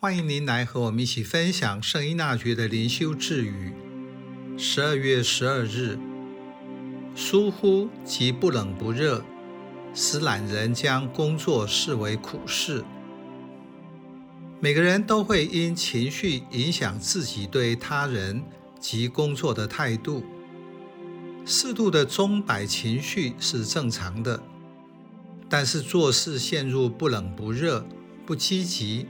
[0.00, 3.72] 欢迎您来和我们一起分享圣依纳爵的灵修智语。
[4.56, 5.98] 十二月十二日，
[7.16, 9.24] 疏忽及不冷不热，
[9.92, 12.84] 使懒人将工作视为苦事。
[14.60, 18.40] 每个人都会因情绪影响自己对他人
[18.78, 20.22] 及工作的态度。
[21.44, 24.40] 适度的钟摆情绪是正常的，
[25.48, 27.84] 但是做事陷入不冷不热、
[28.24, 29.08] 不积极。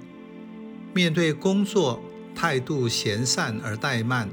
[0.94, 2.00] 面对工作，
[2.34, 4.28] 态度闲散而怠慢，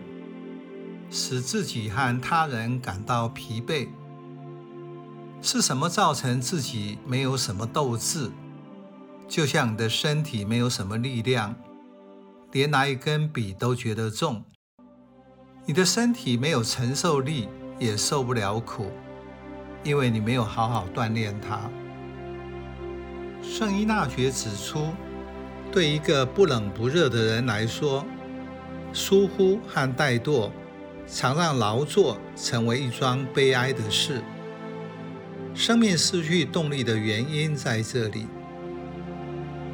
[1.09, 3.88] 使自己和他人感到疲惫。
[5.41, 8.32] 是什么造成自己没有什么斗志？
[9.27, 11.55] 就像你的身体没有什么力量，
[12.52, 14.44] 连拿一根笔都觉得重。
[15.66, 17.49] 你的身体没有承受力，
[17.80, 18.91] 也受不了苦，
[19.84, 21.60] 因为你没有好好锻炼它。
[23.41, 24.88] 圣依纳爵指出，
[25.75, 28.05] 对一个不冷不热的人来说，
[28.93, 30.49] 疏忽和怠惰
[31.05, 34.23] 常让劳作成为一桩悲哀的事。
[35.54, 38.26] 生命失去动力的原因在这里。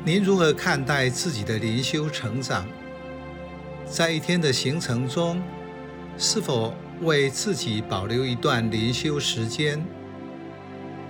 [0.04, 2.66] 您如何看待自己的灵修成长？
[3.86, 5.40] 在一天的行程中，
[6.18, 9.80] 是否为自己保留一段灵修时间？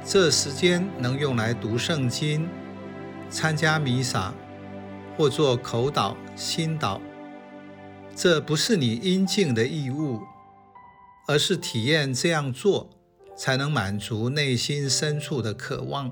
[0.04, 2.46] 这时间能用来读圣经、
[3.30, 4.34] 参加弥撒。
[5.18, 7.00] 或做口祷、心祷，
[8.16, 10.22] 这不是你应尽的义务，
[11.28, 12.90] 而是体验这样做
[13.36, 16.12] 才能满足内心深处的渴望。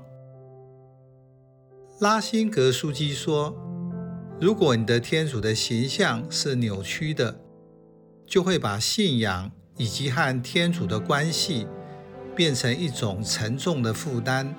[1.98, 3.54] 拉辛格枢机说
[4.40, 7.40] ：“如果你的天主的形象是扭曲的，
[8.26, 11.66] 就会把信仰以及和天主的关系
[12.34, 14.54] 变成一种沉重的负担，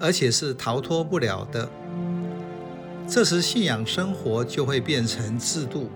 [0.00, 1.70] 而且是逃脱不了的。”
[3.10, 5.88] 这时，信仰生活就会变成制度，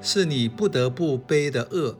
[0.00, 1.96] 是你不得不背的恶。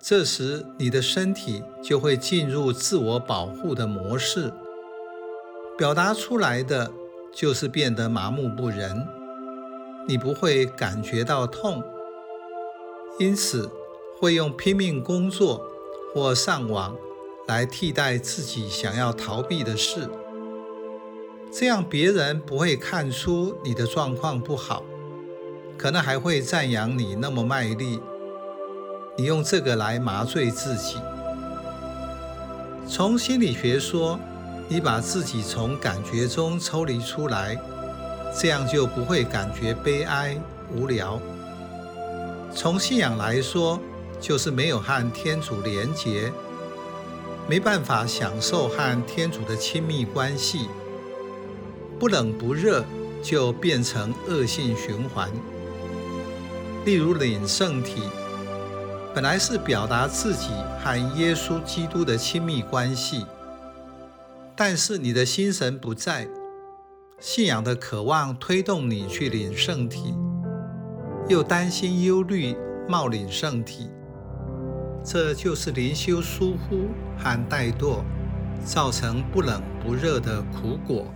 [0.00, 4.52] 这时，你的身体就会进入自我保护的模式，
[5.78, 6.90] 表达出来的
[7.32, 9.06] 就是变得麻木不仁。
[10.08, 11.80] 你不会感觉到痛，
[13.20, 13.70] 因此
[14.18, 15.64] 会用拼命工作
[16.12, 16.96] 或上网
[17.46, 20.08] 来替代自己想要逃避的事。
[21.50, 24.84] 这样别人不会看出你的状况不好，
[25.78, 28.00] 可能还会赞扬你那么卖力。
[29.16, 30.96] 你用这个来麻醉自己。
[32.86, 34.18] 从心理学说，
[34.68, 37.58] 你把自己从感觉中抽离出来，
[38.38, 40.38] 这样就不会感觉悲哀
[40.74, 41.18] 无聊。
[42.54, 43.80] 从信仰来说，
[44.20, 46.30] 就是没有和天主连结，
[47.48, 50.68] 没办法享受和天主的亲密关系。
[51.98, 52.84] 不冷不热，
[53.22, 55.28] 就变成恶性循环。
[56.84, 58.02] 例如领圣体，
[59.14, 60.50] 本来是表达自己
[60.82, 63.26] 和耶稣基督的亲密关系，
[64.54, 66.28] 但是你的心神不在，
[67.18, 70.14] 信仰的渴望推动你去领圣体，
[71.28, 72.56] 又担心忧虑
[72.88, 73.90] 冒领圣体，
[75.04, 76.86] 这就是灵修疏忽
[77.18, 78.02] 和怠惰
[78.64, 81.12] 造成不冷不热的苦果。